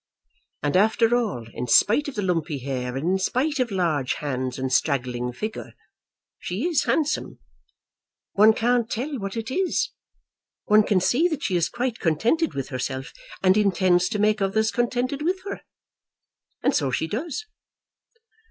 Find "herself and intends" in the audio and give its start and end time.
12.69-14.09